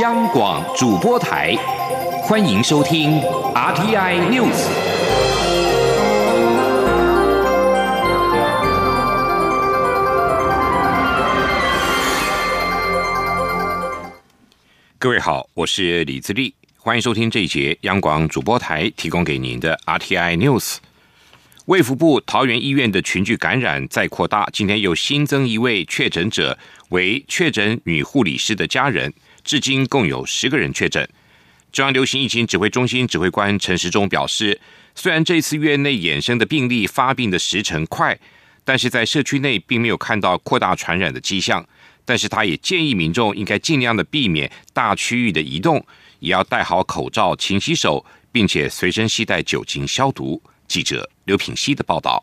[0.00, 1.54] 央广主播台，
[2.24, 3.20] 欢迎收听
[3.54, 4.66] RTI News。
[14.98, 20.78] 各位好，我是李自立，欢迎收听这一节央广主播台提供给您的 RTI News。
[21.66, 26.58] 卫福部桃园医院的群聚感染再扩大，今天又新增一位确诊者，
[26.88, 29.14] 为确诊女护理师的家人。
[29.44, 31.08] 至今共有十个人确诊。
[31.70, 34.60] 中央流行疫情指挥中心指挥官陈时中表示，
[34.94, 38.18] 虽然这次院内衍生的病例发病的时程快，
[38.64, 41.64] 但是在社区内并没有看到扩大传染的迹象。
[42.06, 45.84] 但是他也建议民众应该尽量的避免大区域的移动，
[46.18, 50.42] 也要戴好口罩、勤洗手，并且随身携带酒精消毒。
[50.68, 52.22] 记者刘品希的报道。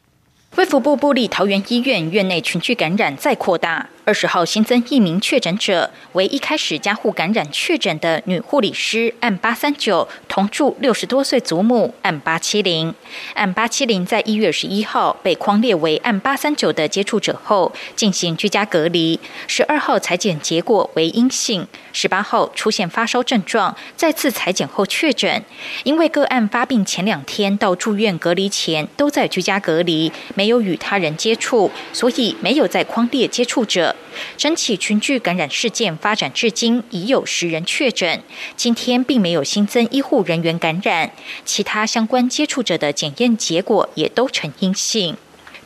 [0.55, 12.93] 卫福部布立桃园医院院内群聚感染再扩大，二十号新增一名确诊者，为一开始加护感染确诊的女护理师，按八三九同住六十多岁祖母，按八七零，
[13.35, 25.43] 按八七零在一月十一号被框列为按八三九的接触者后，进行居家隔离，十二号裁检结果为阴性，十八号出现发烧症状，再次裁检后确诊，
[25.83, 30.11] 因为个案发病前两天到住院隔离前都在居家隔离。
[30.33, 33.90] 没有与他人接触，所以没有在框列接触者。
[34.37, 38.21] 整起群聚感染事件发展至今，已有十人确诊。
[38.55, 41.11] 今天并没有新增医护人员感染，
[41.45, 45.15] 其他相关接触者的检验结果也都呈阴性。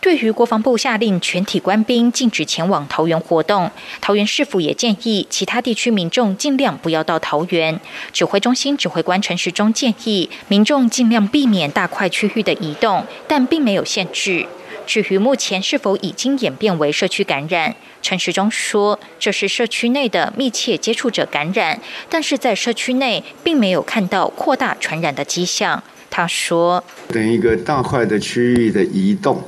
[0.02, 7.80] 对于国防部下令全体官兵禁止前往桃园活动，桃园市府也建议其他地区民众尽量不要到桃园。
[8.14, 14.46] 指挥中心指挥官陈时中建议民众尽量避免大块区域的移动，但并没有限制。
[14.86, 25.82] 至于目前是否已经演变为社区感染，陈时中说这是社区内的密切接触者感染，但是在社区内并没有看到扩大传染的迹象。
[26.12, 29.44] 他说，等一个大块的区域的移动。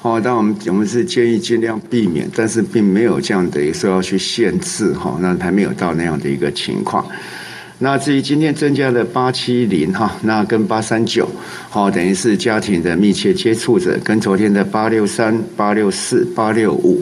[0.00, 7.06] 哦，但我们我们是建议尽量避免，但是并没有这样的一说要去限制哈，那还没有到那样的一个情况。
[7.80, 11.28] 那至于今天增加的八七零哈，那跟八三九，
[11.70, 17.00] 好，等于是家庭的密切接触者，跟昨天的八六三、八六四、八六五，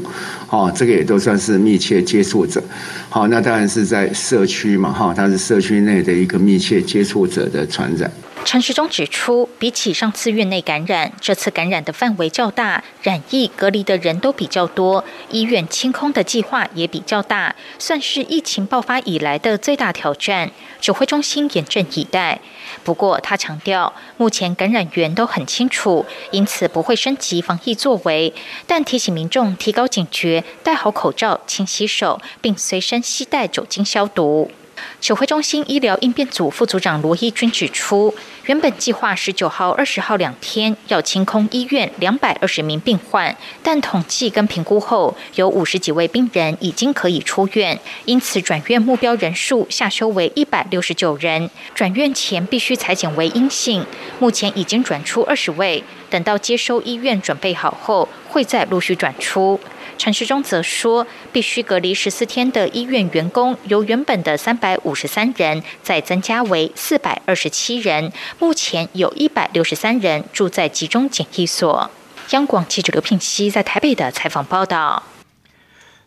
[0.50, 2.62] 哦，这个也都算是密切接触者。
[3.08, 8.12] 好，那当然是在社区嘛，哈，它是社区内的一个密切接触者的传染。
[8.46, 20.52] 陈时中指出，比起上次院内感染，这次感染的范围较大，染疫隔离的人都比较多，医院清空的计划也比较大，算是疫情爆发以来的最大挑战。
[20.80, 22.40] 指挥中心严阵以待。
[22.84, 28.32] 不过，他强调，目前感染源都很清楚，因此不会升级防疫作为，
[28.68, 34.52] 但提醒民众提高警觉，戴好口罩、勤洗手，并随身携带酒精消毒。
[35.00, 38.14] 指挥中心医疗应变组副组长罗义军指出，
[38.44, 51.50] 原本计划十九号、二十号两天要清空医院两百二十名病患，但统计跟评估后，有五十几位病人已经可以出院，因此转院目标人数下修为一百六十九人。
[51.74, 53.84] 转院前必须裁剪为阴性，
[54.18, 59.58] 目前已经转出二十位，等到接收医院准备好后，会再陆续转出。
[59.98, 68.12] 陈时中则说，必须隔离十四天的医院员工，由原本的三百五十三人，再增加为四百二十七人。
[68.38, 71.90] 目前有一百六十三人住在集中检疫所。
[72.30, 75.02] 央广记者刘聘熙在台北的采访报道。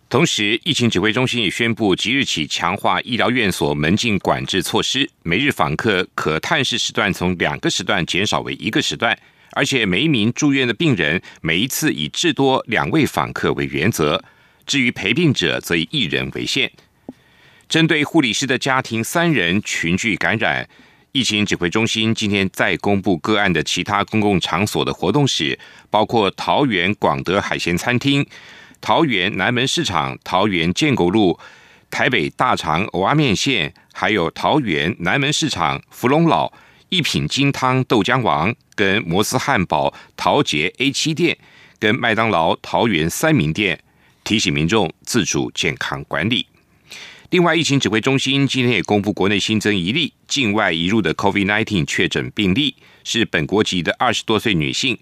[0.10, 9.18] 同时，疫情指挥中心也宣布，即日起强化医疗院所门禁管制措施，每日访客可探视时段从两个时段减少为一个时段。
[9.54, 14.24] 而且每一名住院的病人，每一次以至多两位访客为原则。
[14.66, 16.72] 至于陪病者，则以一人为限。
[17.68, 20.68] 针对护理师的家庭三人群聚感染，
[21.12, 25.58] 疫情指挥中心今天再公布个案的其他公共场所的活动时，
[25.90, 28.26] 包括桃园广德海鲜餐厅、
[28.80, 31.40] 桃园南门市场、桃园建国路、
[31.90, 36.54] 台北大肠蚵仔面线，还有桃园南门市场、福隆老。
[36.90, 41.38] 一品金汤豆浆王、跟摩斯汉堡桃捷 A 七店、
[41.78, 43.80] 跟麦当劳桃园三明店，
[44.24, 46.48] 提醒民众自主健康管理。
[47.30, 54.98] 另外，疫情指挥中心今天也公布国内新增一例境外移入的 COVID-19 确诊病例，是本国籍的二十多岁女性，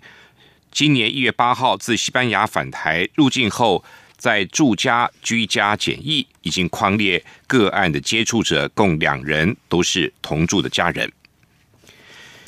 [0.70, 3.82] 今年一月八号自西班牙返台入境后，
[4.18, 11.10] 在住家居家检疫，已经框列个案的接触者共两人，都是同住的家人。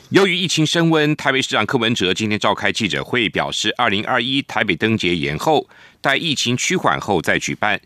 [0.10, 5.70] 由于疫情升温，台北市长柯文哲今天召开记者会，表示二零二一台北灯节延后，
[6.02, 7.80] 待疫情趋缓后再举办。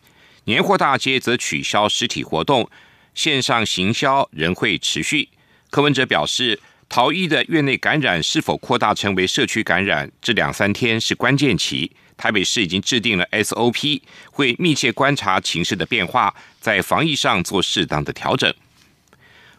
[0.45, 2.69] 年货大街则取消实体活动，
[3.13, 5.27] 线上行销仍会持续。
[5.69, 11.91] 柯文哲表示，逃逸的院内感染是否扩大成为社区感染，这两三天是关键期。
[12.15, 18.53] 台北市已经制定了 SOP，会密切观察情势的变化，在防疫上做适当的调整。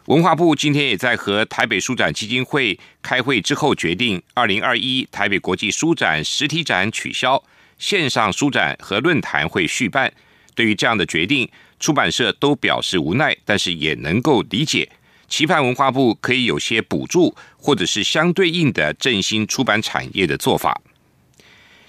[0.05, 7.43] 文化部今天也在和台北书展基金会开会之后，决定二零二一台北国际书展实体展取消，
[7.79, 10.13] 线上书展和论坛会续办。
[10.53, 11.49] 对于这样的决定，
[11.79, 14.87] 出版社都表示无奈，但是也能够理解，
[15.27, 20.79] 期盼文化部可以有些补助，或者是相对应的振兴出版产业的做法。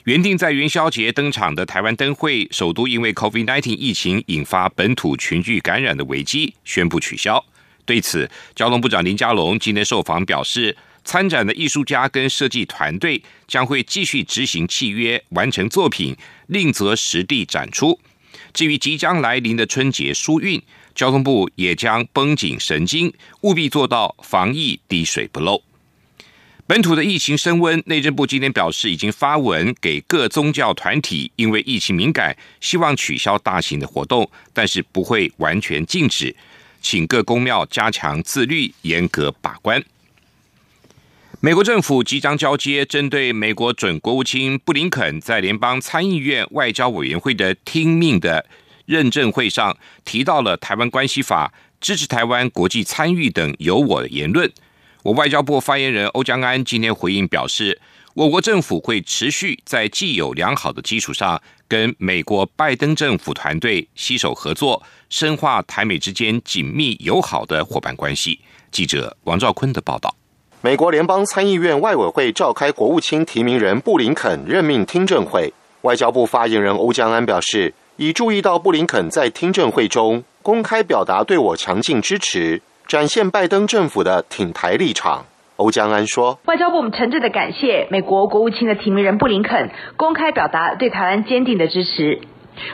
[0.04, 7.44] 原定在元宵节登场的台湾灯会，首都因为 COVID-19 疫情引发本土群聚感染的危机，宣布取消。
[7.86, 16.16] 对此，交通部长林佳龙今天受访表示，参展的艺术家跟设计团队将会继续执行契约，完成作品，
[16.48, 17.98] 另择实地展出。
[18.52, 20.60] 至于即将来临的春节疏运，
[20.96, 23.12] 交通部也将绷紧神经，
[23.42, 25.62] 务必做到防疫滴水不漏。
[26.66, 36.34] 本土的疫情升温，内政部今天表示，已经发文给各宗教团体，因为疫情敏感，希望取消大型的活动，但是不会完全禁止。
[36.80, 39.82] 请各公庙加强自律，严格把关。
[41.40, 48.46] 美国政府即将交接，针对美国准国务卿布林肯在联邦参议院外交委员会的听命的
[48.86, 54.50] 认证会上提到了《台湾关系法》，支持台湾国际参与等有我的言论。
[55.02, 57.80] 我外交部发言人欧江安今天回应表示。
[58.16, 68.40] 我国政府会持续在既有良好的基础上，跟美国拜登政府团队携手合作，深化台美之间紧密友好的伙伴关系。
[68.70, 70.16] 记者王兆坤的报道。
[70.62, 75.52] 美国联邦参议院外委会召开国务卿提名人布林肯任命听证会，
[75.82, 85.26] 外交部发言人欧江安表示，已注意到布林肯在听证会中公开表达对我强劲支持，展现拜登政府的挺台立场。
[85.56, 92.20] 欧江安说：“外交部我们诚挚的感谢美国国务卿的提名人布林肯公开表达对台湾坚定的支持。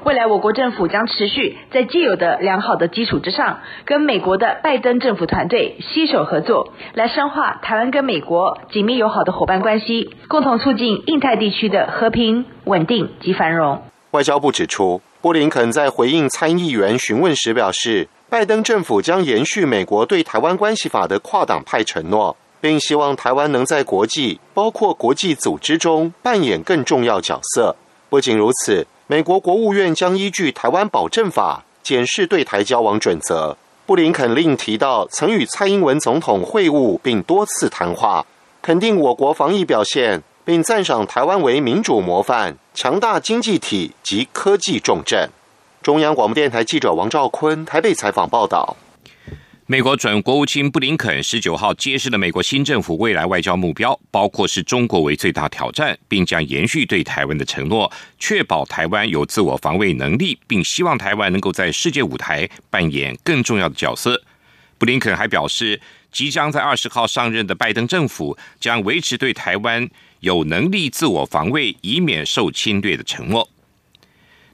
[0.04, 22.36] 未来我国政府将持续在既有的良好的基础之上，跟美国的拜登政府团队携手合作，来深化台湾跟美国紧密友好的伙伴关系，共同促进印太地区的和平、稳定及繁荣。”外交部指出，布林肯在回应参议员询问时表示，拜登政府将延续美国对台湾关系法的跨党派承诺。
[22.62, 27.74] 并希望台湾能在国际，包括国际组织中扮演更重要角色。
[28.08, 33.56] 不仅如此，美国国务院将依据《台湾保证法》检视对台交往准则。
[33.84, 38.24] 布林肯另提到，曾与蔡英文总统会晤并多次谈话，
[38.62, 45.28] 肯定我国防疫表现，并赞赏台湾为民主模范、强大经济体及科技重镇。
[45.82, 48.76] 中央广播电台记者王兆坤台北采访报道。
[49.66, 64.20] 美国准国务卿布林肯十九号揭示了美国新政府未来外交目标，包括视中国为最大挑战，并将延续对台湾的承诺，确保台湾有自我防卫能力，并希望台湾能够在世界舞台扮演更重要的角色。
[64.78, 65.80] 布林肯还表示，
[66.10, 69.88] 即将在二十号上任的拜登政府将维持对台湾
[70.18, 73.48] 有能力自我防卫，以免受侵略的承诺。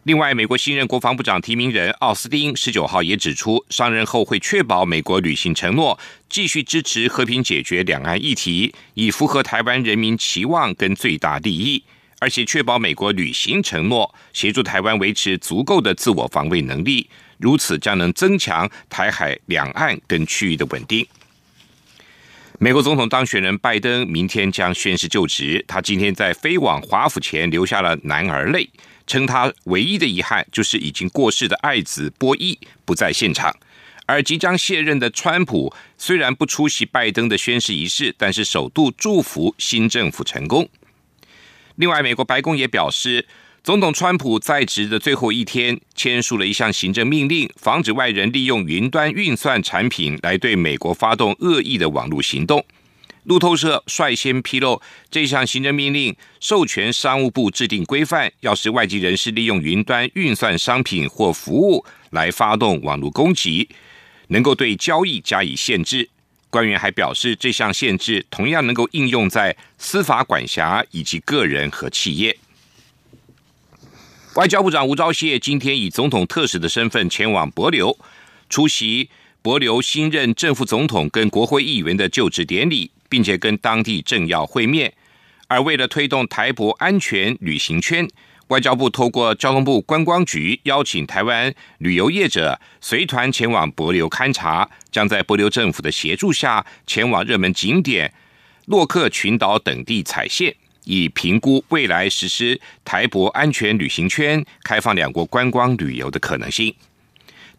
[0.08, 6.00] 另外，美国新任国防部长提名人奥斯汀十九号也指出，上任后会确保美国履行承诺，
[6.31, 11.84] 继续支持和平解决两岸议题，以符合台湾人民期望跟最大利益，
[12.20, 21.06] 而且确保美国履行承诺，协助台湾维持足够的自我防卫能力，如此将能增强台海两岸跟区域的稳定。
[22.58, 28.70] 美国总统当选人拜登明天将宣誓就职，他今天在飞往华府前流下了男儿泪。
[29.08, 33.53] 称他唯一的遗憾就是已经过世的爱子波伊不在现场，
[34.06, 40.69] 而即将卸任的川普虽然不出席拜登的宣誓仪式，但是首度祝福新政府成功。
[41.77, 43.27] 另外，美国白宫也表示，
[43.65, 52.65] 总统川普在职的最后一天签署了一项行政命令，防止外人利用云端运算产品来对美国发动恶意的网络行动。
[53.29, 54.81] 路透社率先披露
[55.11, 63.69] 这项行政命令，授权商务部制定规范，要是外籍人士利用云端运算商品或服务来发动网络攻击，
[64.29, 66.08] 能够对交易加以限制。
[66.49, 72.35] 官员还表示，这项限制同样能够应用在司法管辖以及个人和企业。
[74.37, 77.99] 外交部长吴钊燮今天以总统特使的身份前往博流，
[78.49, 79.11] 出席
[79.43, 82.91] 博流新任正副总统跟国会议员的就职典礼。
[83.08, 84.93] 并且跟当地政要会面，
[85.46, 88.08] 而为了推动台博安全旅行圈，
[88.48, 98.12] 外交部透过交通部观光局邀请台湾旅游业者随团前往博流勘察，将在博流政府的协助下前往热门景点
[98.67, 106.74] 洛克群岛等地采线，以评估未来实施台博安全旅行圈、开放两国观光旅游的可能性。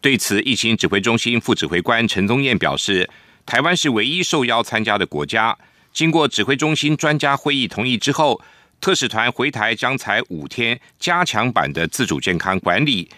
[0.00, 3.08] 对此，疫情指挥中心副指挥官陈宗彦表示，
[3.50, 5.58] 台湾是唯一受邀参加的国家，
[5.92, 8.40] 经过指挥中心专家会议同意之后。
[8.80, 13.10] 特使团回台将采五天加强版的自主健康管理，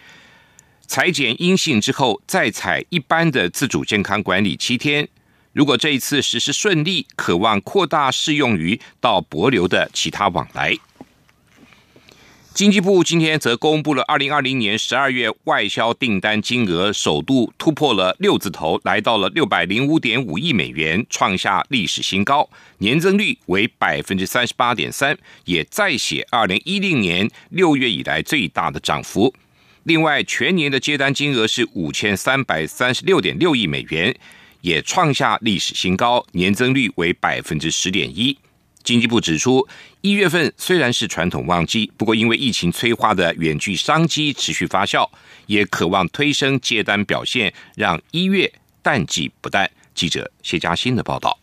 [0.88, 5.06] 裁减阴性之后再采一般的自主健康管理七天。
[5.52, 10.76] 如果这一次实施顺利，渴望扩大适用于到博流的其他往来。
[12.54, 25.16] 经济部今天则公布了二零二零年十二月外销订单金额，首度突破了六字头，来到了六百零五点五亿美元，创下历史新高，年增率为百分之三十八点三，
[25.46, 29.34] 也再写二零一零年六月以来最大的涨幅。
[29.84, 34.14] 另外，全年的接单金额是五千三百三十六点六亿美元，
[34.60, 38.36] 也创下历史新高，年增率为百分之十点一。
[38.82, 39.66] 经济部指出，
[40.00, 45.08] 一月份虽然是传统旺季，不过因为疫情催化的远距商机持续发酵，
[45.46, 49.70] 也渴望推升接单表现，让一月淡季不淡。
[49.94, 51.41] 记者谢佳欣的报道。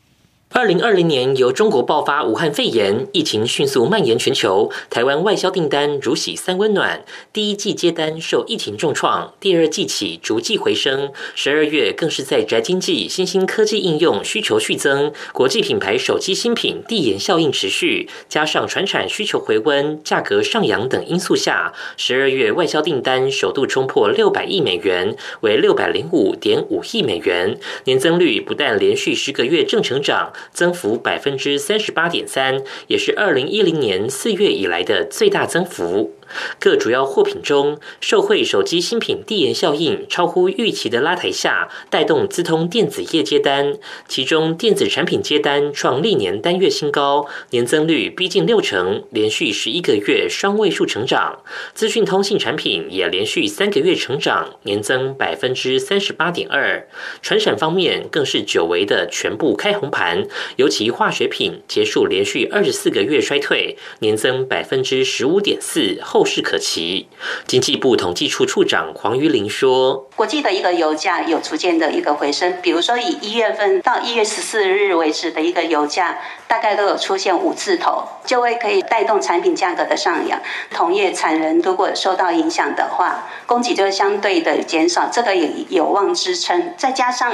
[0.52, 7.06] 二零二零年，由中国爆发武汉肺炎疫情迅速蔓延全球，台湾外销订单如喜三温暖。
[7.32, 11.12] 第一季接单受疫情重创，第二季起逐季回升。
[11.36, 30.34] 十二月更是在宅经济、新兴科技应用需求续增，国际品牌手机新品递延效应持续，加上船产需求回温、价格上扬等因素下，十二月外销订单首度冲破六百亿美元，为六百零五点五亿美元，年增率不但连续十个月正成长。
[30.52, 36.16] 增幅百分之三十八点三，也是二零一零年四月以来的最大增幅。
[36.60, 43.74] 各主要货品中，受惠手机新品递延效应超乎预期的拉抬下，带动资通电子业接单，
[44.08, 51.40] 其中电子产品接单创历年单月新高，年增率逼近六成，连续十一个月双位数成长。
[51.74, 56.88] 资讯通信产品也连续三个月成长，年增百分之三十八点二。
[57.22, 66.19] 传产方面更是久违的全部开红盘，尤其化学品结束连续二十四个月衰退，年增百分之十五点四后。
[66.20, 67.08] 后市可期。
[67.48, 80.38] 经济部统计处处长黄玉玲说：“国际的一个油价有逐渐的一个回升，比如说以一月份到一月十四日为止的一个油价，大概都有出现五字头，就会可以带动产品价格的上扬。
[80.70, 86.74] 同业产能如果受到影响的话，供给就会相对的减少，这个也有望支撑。
[86.76, 87.32] 再加上。”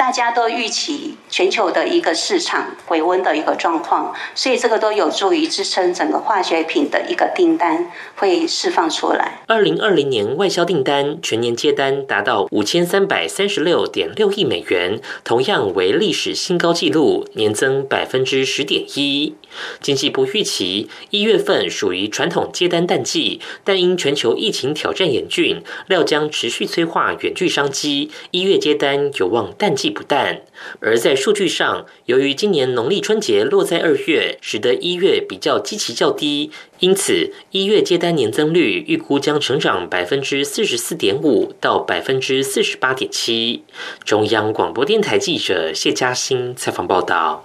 [0.00, 9.42] 大家都预期全球的一个市场回温的一个状况，所以这个都有助于支撑整个化学品的一个订单会释放出来。
[9.46, 19.34] 二零二零年外销订单全年接单达到五千三百三十六点六亿美元，同样为历史新高纪录，年增百分之十点一。
[19.82, 29.89] 经济部预期一月份属于传统接单淡季，但因全球疫情挑战严峻，料将持续催化远距商机，一月接单有望淡季。
[29.90, 30.42] 不淡，
[30.80, 43.64] 而在数据上，由于今年农历春节落在二月，使得一月比较基期较低，因此一月接单年增率预估将成长百分之四十四点五到百分之四十八点七。
[44.04, 47.44] 中央广播电台记者谢嘉欣采访报道。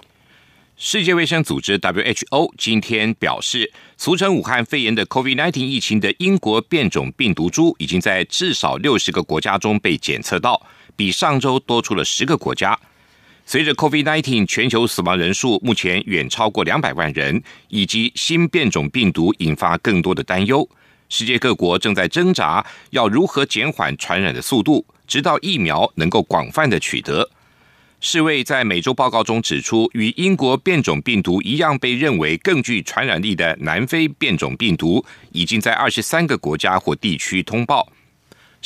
[0.78, 10.60] 世界卫生组织 WHO 今天表示，俗称武汉肺炎的 COVID-19 疫情的英国变种病毒株已经在至少六十个国家中被检测到。
[10.96, 12.76] 比上周多出了十个国家。
[13.44, 20.68] 随着 COVID-19 全球死亡人数目前远超过两百万人，以及新变种病毒引发更多的担忧，
[21.08, 27.30] 世界各国正在挣扎要如何减缓传染的速度，直到疫苗能够广泛的取得。
[28.00, 37.88] 世卫在每周报告中指出，与英国变种病毒一样被认为更具传染力的南非变种病毒，已经在二十三个国家或地区通报。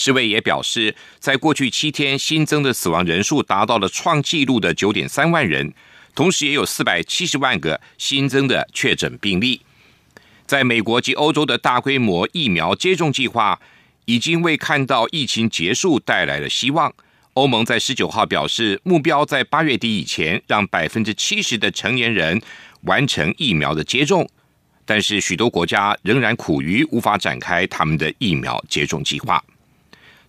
[0.01, 5.75] 世卫也表示，在过去七天新增的死亡人数达到了创纪录的九点三万人，
[6.15, 9.61] 同时也有四百七十万个新增的确诊病例。
[10.47, 13.61] 在美国及欧洲的大规模疫苗接种计划
[14.07, 16.91] 已经为看到疫情结束带来了希望。
[17.35, 22.41] 欧盟在十九号表示，目标在八月底以前让百分之七十的成年人
[22.85, 24.27] 完成疫苗的接种，
[24.87, 29.45] 但是许多国家仍然苦于无法展开他们的疫苗接种计划。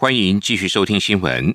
[0.00, 1.54] 欢迎继续收听新闻。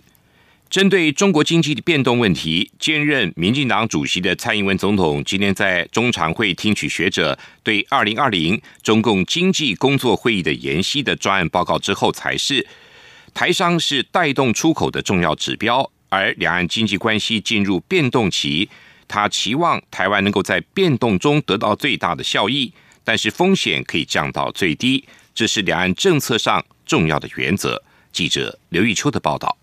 [0.70, 12.68] 针对中国经济的变动问题，兼任民进党主席的蔡英文总统今天在中常会听取学者对二零二零中共经济工作会议的研析的专案报告之后，才是
[13.34, 18.70] 台商是带动出口的重要指标，而两岸经济关系进入变动期，
[19.08, 22.72] 他期望台湾能够在变动中得到最大的效益，
[23.04, 27.82] 但是风险可以降到最低，这是两岸政策上重要的原则。
[28.16, 29.58] 记者刘玉秋的报道。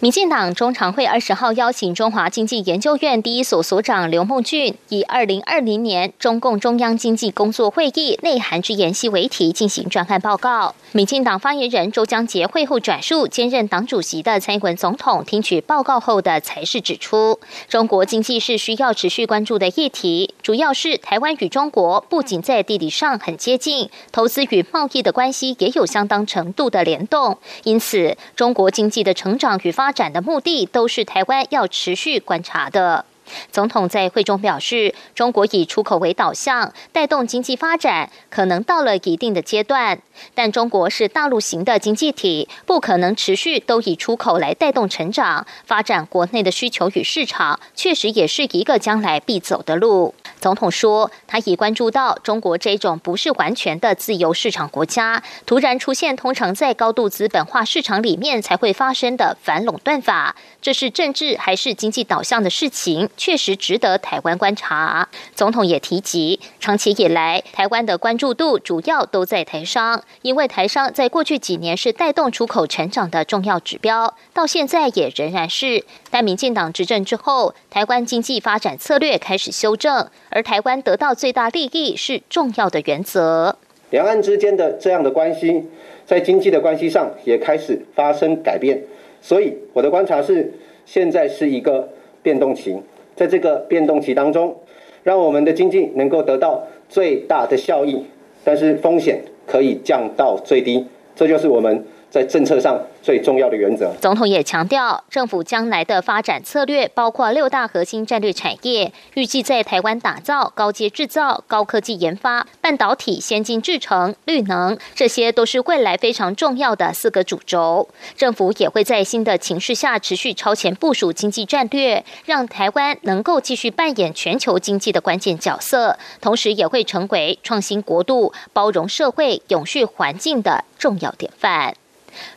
[0.00, 10.74] 民进党中常会二十号邀请中华经济研究院第一所所长刘梦俊，以二零二零年中共中央经济工作会议内涵之研析为题进行专案报告。
[10.92, 33.04] 民进党发言人周江杰会后转述，兼任党主席的蔡英文总统听取报告后的才是指出，中国经济是需要持续关注的议题，主要是台湾与中国不仅在地理上很接近，投资与贸易的关系也有相当程度的联动，因此中国经济的成长发发展的目的都是台湾要持续观察的。
[33.52, 40.00] 总统在会中表示，中国以出口为导向，带动经济发展，可能到了一定的阶段。
[40.34, 50.14] 但中国是大陆型的经济体，不可能持续都以出口来带动成长、发展国内的需求与市场，确实也是一个将来必走的路。
[50.40, 65.08] 总统说，他已关注到中国这种不是完全的自由市场国家，突然出现通常在高度资本化市场里面才会发生的反垄断法，这是政治还是经济导向的事情，确实值得台湾观察。
[65.34, 75.84] 总统也提及，长期以来台湾的关注度主要都在台商，因为台商在过去几年是带动出口成长的重要指标，到现在也仍然是。
[76.10, 80.08] 但民进党执政之后，台湾经济发展策略开始修正。
[80.30, 83.56] 而台湾得到最大利益是重要的原则。
[83.90, 85.64] 两岸之间的这样的关系，
[86.04, 88.82] 在经济的关系上也开始发生改变。
[89.22, 90.52] 所以我的观察是，
[90.84, 91.88] 现在是一个
[92.22, 92.76] 变动期。
[93.14, 94.56] 在这个变动期当中，
[95.02, 98.04] 让我们的经济能够得到最大的效益，
[98.44, 100.86] 但是风险可以降到最低。
[101.14, 101.84] 这就是我们。
[102.16, 103.92] 在政策上最重要的原则。
[104.00, 117.86] 总统也强调，政府将来的发展策略包括六大核心战略产业，预计在台湾打造高阶制造、高科技研发、半导体先进制程、绿能，这些都是未来非常重要的四个主轴。
[118.16, 131.74] 政府也会在新的情势下持续超前部署经济战略，让台湾能够继续扮演全球经济的关键角色，同时也会成为创新国度、包容社会、永续环境的重要典范。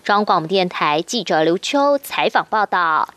[0.04, 3.14] 中央广播电台记者刘秋采访报道：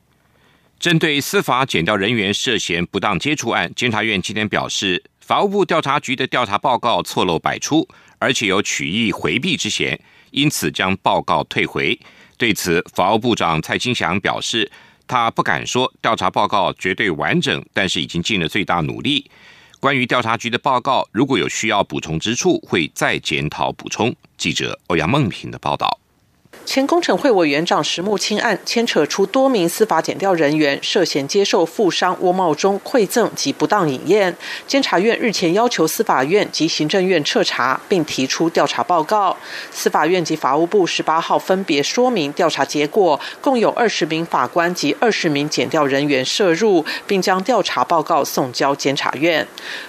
[0.79, 7.87] 针对司法检调人员涉嫌不当接触案，监察院今天表示，法务部调查局的调查报告错漏百出，
[8.19, 11.99] 而且有曲意回避之嫌，因此将报告退回。
[12.37, 14.71] 对此，法务部长蔡清祥表示，
[15.07, 19.31] 他不敢说调查报告绝对完整，但是已经尽了最大努力。
[19.79, 24.15] 关于调查局的报告，如果有需要补充之处，会再检讨补充。
[24.37, 26.02] 记者欧阳梦平的报道。
[26.65, 34.35] 前工程会委员长石木清案牵扯出多名司法检调人员涉嫌接受富商窝茂中馈赠及不当饮宴。
[34.67, 39.37] 监察院日前要求司法院及行政院彻查，并提出调查报告。
[39.71, 49.47] 司法院及法务部十八号分别说明调查结果，共有二十名法官及二十名检调人员涉入，并将调查报告送交监察院。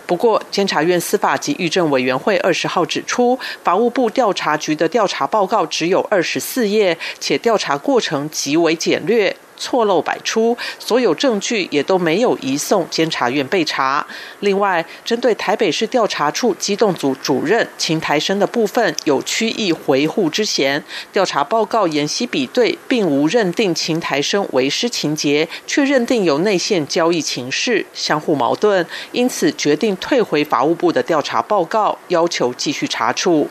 [0.07, 6.62] 不过，监察院司法及预政委员会二十号指出，法务部调查局的调查报告只有二十四。
[6.67, 9.35] 业，且调查过程极为简略。
[9.55, 14.05] 错漏百出，所有证据也都没有移送监察院备查。
[14.41, 33.47] 另外，针对台北市调查处机动组主任秦台生的部分有曲意回护之嫌，调查报告研析比对，并无认定秦台生为师情节，却认定有内线交易情势，相互矛盾，因此决定退回法务部的调查报告，要求继续查处。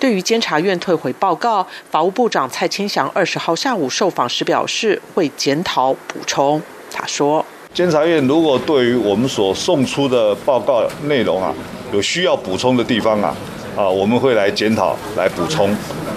[0.00, 6.62] 对于监察院退回报告，法务部长蔡清祥二十号下午受访时表示，会检讨补充。
[6.92, 11.52] 他说：“监察院如果对于我们所送出的报告内容啊，
[11.92, 13.36] 有需要补充的地方啊，
[13.76, 15.70] 啊，我们会来检讨来补充。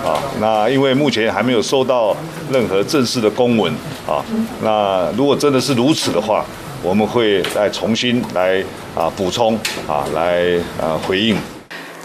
[0.06, 2.16] 啊，那因为目前还没有收到
[2.52, 3.72] 任何正式的公文
[4.08, 4.24] 啊，
[4.64, 6.46] 那如果真的是如此的话，
[6.82, 8.64] 我们会再重新来
[8.96, 9.56] 啊补充
[9.88, 11.36] 啊，来啊回应。”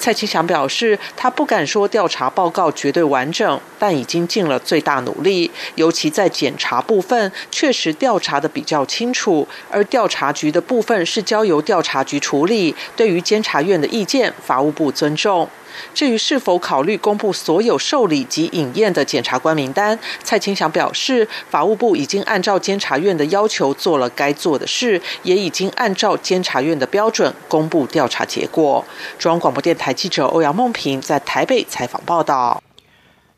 [0.06, 12.72] 蔡清祥表示，他不敢说调查报告绝对完整，但已经尽了最大努力，尤其在检查部分，确实调查的比较清楚，而调查局的部分是交由调查局处理。
[12.94, 15.50] 对于监察院的意见，法务部尊重。
[15.94, 28.84] 至于是否考虑公布所有受理及饮宴的检察官名单，蔡清祥表示，法务部已经按照监察院的要求做了该做的事，也已经按照监察院的标准公布调查结果。
[29.18, 32.62] 中央广播电台记者欧阳梦平在台北采访报道。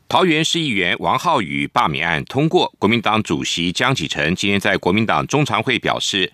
[0.07, 6.31] 桃园市议员王浩宇罢免案通过，国民党主席江启臣今天在国民党中常会表示。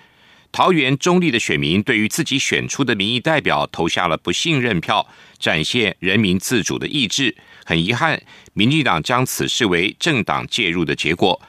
[0.51, 7.35] 桃园中立的选民对于自己选出的民意代表投下了不信任票，展现人民自主的意志。
[7.65, 8.21] 很遗憾，
[8.53, 11.41] 民进党将此视为政党介入的结果。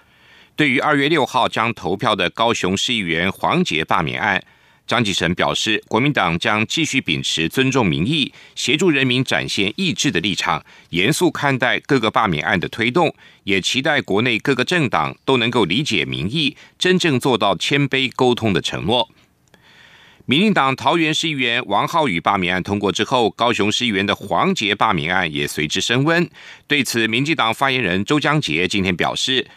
[0.56, 4.42] 对于二月六号将投票的高雄市议员黄杰罢免案。
[4.86, 19.10] 张继成表示，国民党将继续秉持尊重民意、协助人民展现意志的立场，严肃看待各个罢免案的推动，也期待国内各个政党都能够理解民意，真正做到谦卑沟通的承诺。
[20.28, 26.28] 民进党桃园市议员王浩宇罢免案通过之后，高雄市议员的黄杰罢免案也随之升温。
[26.66, 29.48] 对此，民进党发言人周江杰今天表示，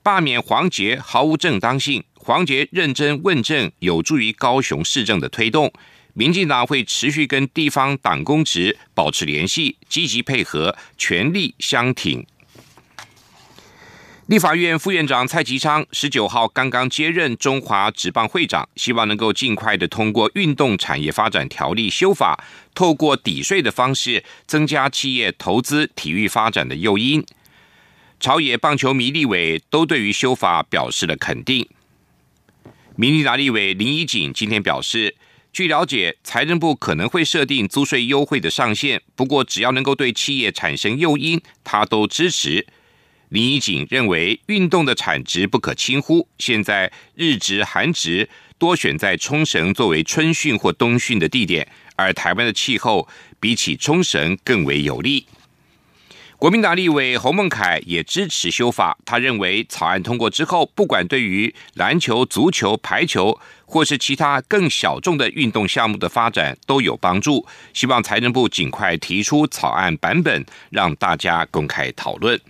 [0.00, 2.04] 罢免黄杰毫无正当性。
[2.24, 5.72] 黄杰认真问政，有助于高雄市政的推动。
[6.14, 12.24] 民进党会持续跟地方党公职保持联系，积极配合，全力相挺。
[14.26, 27.26] 立法院副院长蔡其昌十九号刚刚接任中华职棒会长，希望能够尽快的通过运动产业发展条例修法，透过抵税的方式增加企业投资体育发展的诱因。
[28.20, 31.68] 朝野棒球迷立委都对于修法表示了肯定。
[32.94, 35.14] 民进党立委林怡景今天表示，
[35.50, 42.66] 据了解，财政部可能会设定租税优惠的上限，不过只要能够对企业产生诱因，他都支持。
[43.30, 48.28] 林怡景认为，运动的产值不可轻忽，现在日值韩值
[48.58, 53.08] 多选在冲绳作为春训或冬训的地点，而台湾的气候
[53.40, 55.26] 比起冲绳更为有利。
[56.42, 58.98] 国民党立委侯孟凯也支持修法。
[59.04, 67.46] 他认为草案通过之后，不管对于篮球、足球、排球，或是其他更小众的运动项目的发展都有帮助。
[67.72, 72.40] 希望财政部尽快提出草案版本，让大家公开讨论。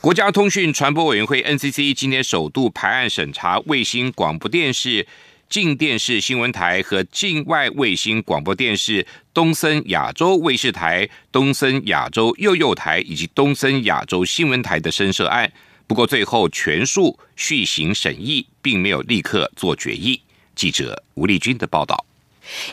[0.00, 5.06] 国家通讯传播委员会 NCC 今天首度排案审查卫星广播电视。
[5.48, 15.50] 近电视新闻台和境外卫星广播电视东森亚洲卫视台、东森亚洲幼幼台以及东森亚洲新闻台的申涉案，
[15.86, 20.20] 不过最后全数续行审议，并没有立刻做决议。
[20.54, 22.07] 记者吴立军的报道。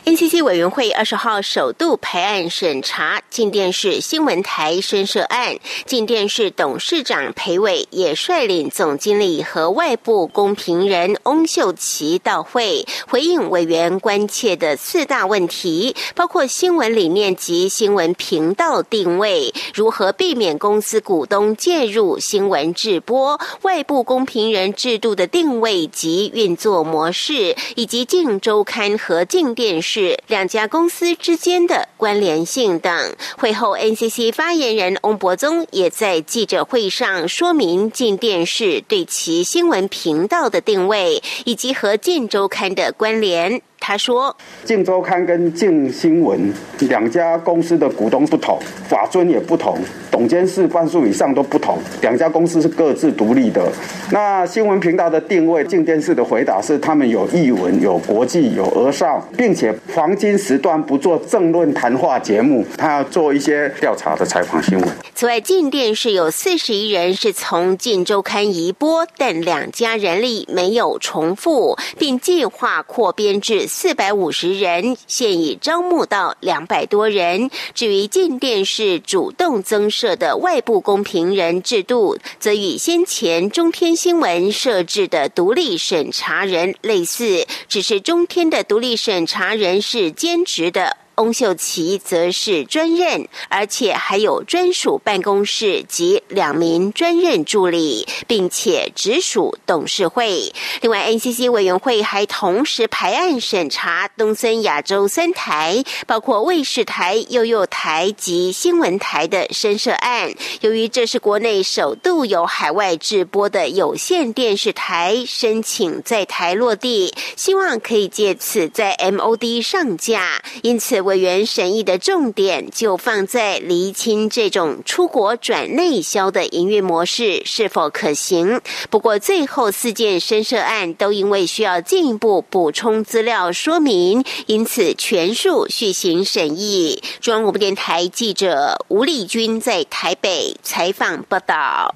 [0.06, 29.65] NCC 委员会二十号首度排案审查静电视新闻台申设案，静电视董事长裴伟也率领总经理和外部公评人翁秀琪到会，回应委员关切的四大问题，包括新闻理念及新闻频道定位，如何避免公司股东介入新闻制播，外部公评人制度的定位及运作模式，以及静周刊和静电。
[29.66, 33.16] 电视两家公司之间的关联性等。
[33.36, 43.60] 会后，NCC 发言人翁博宗也在记者会上说明进电视对其新闻频道的定位，以及和进周刊的关联。
[43.88, 49.78] 他说：“镜周刊跟镜新闻两家公司的股东不同，法尊也不同，
[50.10, 53.70] 董监事半数以上都不同，两家公司是各自独立的。
[54.10, 64.88] 那新闻频道的定位，镜电视的回答是他们有译文、有国际、有俄少，并且黄金时段不做政论谈话节目，他要做一些调查的采访新闻。
[65.14, 77.50] 此外，镜电视有四十一人是从镜周刊移播，但两家人力没有重复，并计划扩编制。”四百五十人，现已招募到两百多人。
[77.74, 90.96] 至于进电视主动增设的外部公平人制度，则与先前中天新闻设置的独立审查人类似，只是中天的独立审查人是兼职的。
[91.16, 100.52] 翁秀琪则是专任，而且还有专属办公室及两名专任助理，并且直属董事会。
[100.82, 110.34] 另外，NCC 委员会还同时排案审查东森亚洲三台，包括卫视台、幼幼台及新闻台的申设案。
[110.60, 121.05] 由于这是国内首度有海外直播的有线电视台申请在台落地，希望可以借此在 MOD 上架，因此。
[121.06, 128.60] 委员审议的重点就放在厘清这种出国转内销的营运模式是否可行。
[128.90, 137.02] 不过，最后四件申涉案都因为需要进一步补充资料说明，因此全数续行审议。
[137.20, 141.94] 中央广播电台记者吴丽君在台北采访报道。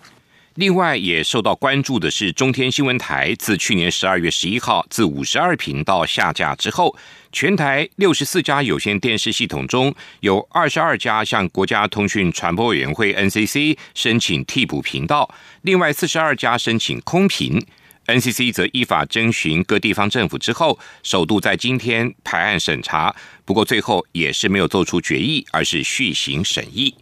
[0.56, 6.94] 另外，也受到关注的是，中天新闻台自去年十二月十一号自五十二频道下架之后，
[7.32, 17.64] 全台六十四家有线电视系统中有二十二家向国家通讯传播委员会 NCC 申请替补频道，另外四十二家申请空频。
[18.06, 23.14] NCC 则依法征询各地方政府之后，首度在今天排案审查，
[23.44, 26.96] 不过最后也是没有做出决议，而是续行审议。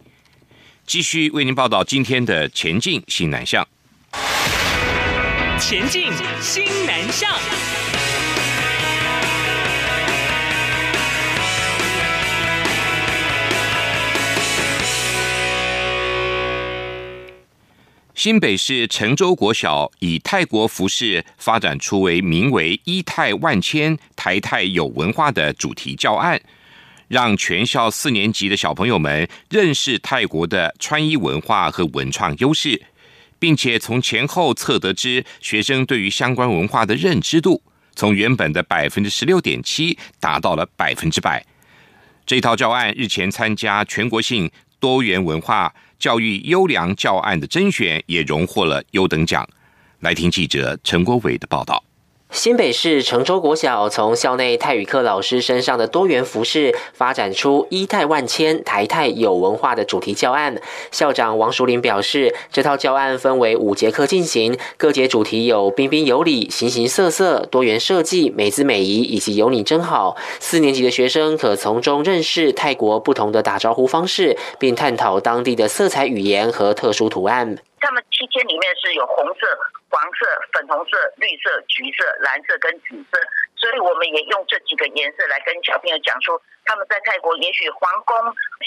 [0.85, 3.67] 继续为您报道今天的前进新南向。
[5.59, 7.98] 前进新南向。
[18.19, 26.37] 新北市城州国小以泰国服饰发展出为名为“一泰万千，台泰有文化”的主题教案。
[27.07, 32.81] 让全校四年级的小朋友们认识泰国的穿衣文化和文创优势，
[33.39, 37.63] 并且从前后测得知学生对于相关文化的认知度，
[37.95, 41.45] 从原本的百分之十六点七达到了百分之百。
[42.25, 49.47] 这套教案日前参加全国性多元文化教育优良教案的甄选，也荣获了优等奖。
[49.99, 51.83] 来听记者陈国伟的报道。
[52.31, 60.61] 新北市城州国小从校内泰语课老师身上的多元服饰，发展出“一泰万千，台泰有文化”的主题教案。
[60.91, 70.15] 校长王淑玲表示，这套教案分为五节课进行，各节主题有彬彬有礼、形形色色、多元设计、美姿美仪以及有你真好。
[70.39, 77.57] 四年级的学生可从中认识泰国不同的打招呼方式，并探讨当地的色彩语言和特殊图案。
[77.81, 79.47] 他们七天里面是有红色、
[79.89, 83.17] 黄色、粉红色、绿色、橘色、蓝色跟紫色，
[83.57, 86.39] 所以我们也用这几个颜色来跟小朋友讲出。
[86.65, 88.15] 他们在泰国，也许皇宫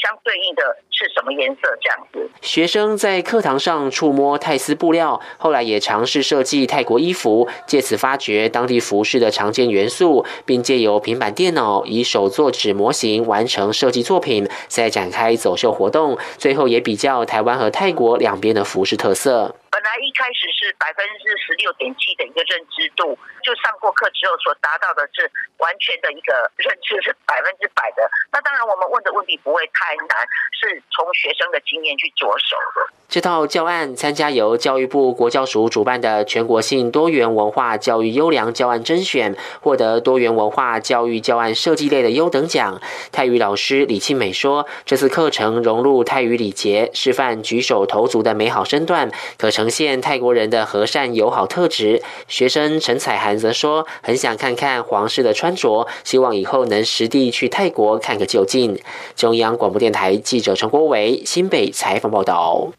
[0.02, 1.78] 相对应的是什么颜色？
[1.80, 2.28] 这样子。
[2.40, 16.18] 学生在课堂上触摸泰丝布料，后来也尝试设计泰国衣服，借此发掘当地服饰的常见元素，并借由平板电脑以手做纸模型完成设计作品，再展开走秀活动。
[16.38, 19.54] 最后也比较台湾和泰国两边的服饰特色。
[19.72, 25.24] 本来一开始是百分之十六点七的一个认知度，就上过课之后所达到的是
[25.56, 28.04] 完全的一个认知是百分之百的。
[28.30, 30.28] 那当然，我们问的问题不会太难，
[30.60, 32.92] 是从学生的经验去着手的。
[33.08, 42.80] 这套教案参加由教育部国教署主办的全国性多元文化教育优良教案甄选，获得多元文化教育教案设计类的优等奖。
[43.10, 58.76] 泰语老师李庆美说：“这次课程融入泰语礼节，示范举手投足的美好身段，可呈现泰国人的和善友好特质。”学生陈彩涵则说：“很想看看皇室的穿着，希望以后能实地去泰国看个究竟。”
[59.14, 62.72] 中央广播电台记者陈国伟新北采访报道。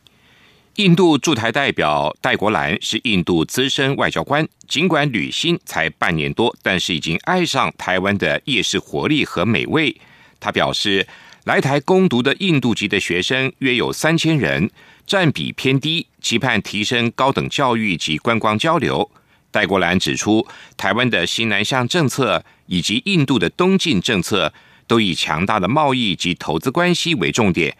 [0.76, 9.96] 印度驻台代表戴国兰是印度资深外交官，尽管旅新才半年多，但是已经爱上台湾的夜市活力和美味。
[10.42, 11.08] 他表示，
[11.46, 14.70] 来台攻读的印度籍的学生约有三千人，
[15.06, 19.10] 占比偏低，期盼提升高等教育及观光交流。
[19.52, 24.52] 戴国兰指出，台湾的新南向政策以及印度的东进政策，
[24.88, 27.78] 都以强大的贸易及投资关系为重点。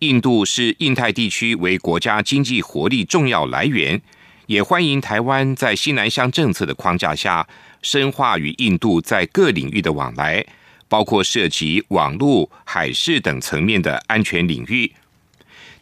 [0.00, 4.02] 印度是印太地区为国家经济活力重要来源，
[4.46, 7.46] 也欢迎台湾在西南向政策的框架下，
[7.80, 10.44] 深化与印度在各领域的往来，
[10.88, 14.92] 包括涉及网络、海事等层面的安全领域。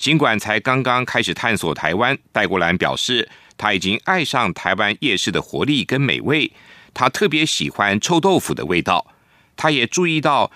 [0.03, 6.51] 尽管才刚刚开始探索台湾，戴国兰表示，他已经爱上台湾夜市的活力跟美味，
[6.93, 9.07] 他特别喜欢臭豆腐的味道。
[9.55, 10.51] 他也注意到，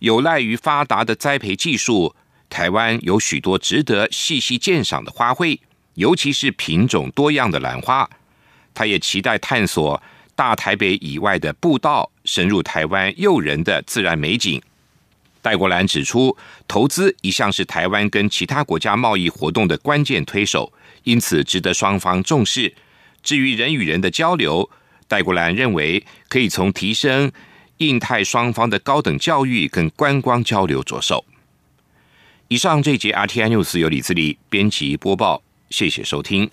[0.00, 2.16] 有赖于发达的栽培技术。
[2.50, 5.60] 台湾有许多值得细细鉴赏的花卉，
[5.94, 8.10] 尤其是品种多样的兰花。
[8.74, 10.02] 他也期待探索
[10.34, 14.60] 大台北以外的步道，深入台湾诱人的自然美景。
[15.42, 16.34] 戴国兰指出，
[16.66, 22.72] 投资一向是台湾跟其他国家贸易活动的关键推手，因此值得双方重视。
[23.22, 24.70] 至于人与人的交流，
[25.08, 27.30] 戴国兰认为可以从提升
[27.78, 31.24] 印太双方的高等教育跟观光交流着手。
[32.48, 36.48] 以上这节 RTI News 由李自力编辑播报，谢谢收听。